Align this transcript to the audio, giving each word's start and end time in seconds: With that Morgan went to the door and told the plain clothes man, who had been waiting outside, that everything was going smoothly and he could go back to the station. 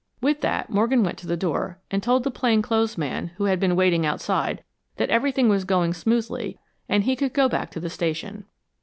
With 0.19 0.41
that 0.41 0.71
Morgan 0.71 1.03
went 1.03 1.19
to 1.19 1.27
the 1.27 1.37
door 1.37 1.77
and 1.91 2.01
told 2.01 2.23
the 2.23 2.31
plain 2.31 2.63
clothes 2.63 2.97
man, 2.97 3.27
who 3.37 3.43
had 3.43 3.59
been 3.59 3.75
waiting 3.75 4.03
outside, 4.03 4.63
that 4.97 5.11
everything 5.11 5.47
was 5.47 5.63
going 5.63 5.93
smoothly 5.93 6.57
and 6.89 7.03
he 7.03 7.15
could 7.15 7.33
go 7.33 7.47
back 7.47 7.69
to 7.69 7.79
the 7.79 7.87
station. 7.87 8.45